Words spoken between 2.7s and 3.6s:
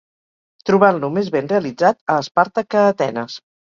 que a Atenes